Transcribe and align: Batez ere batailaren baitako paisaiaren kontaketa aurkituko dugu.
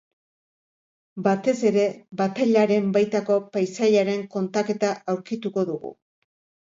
Batez 1.27 1.53
ere 1.71 1.83
batailaren 2.23 2.89
baitako 2.97 3.37
paisaiaren 3.59 4.27
kontaketa 4.37 4.91
aurkituko 5.15 5.67
dugu. 5.73 5.93